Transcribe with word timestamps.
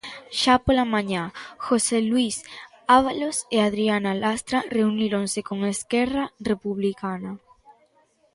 Xa 0.41 0.55
pola 0.65 0.85
mañá, 0.95 1.23
José 1.65 1.97
Luís 2.09 2.35
Ábalos 2.99 3.37
e 3.55 3.57
Adriana 3.67 4.11
Lastra 4.23 4.59
reuníronse 4.75 5.39
con 5.49 5.57
Esquerra 5.73 6.23
Republicana. 6.51 7.31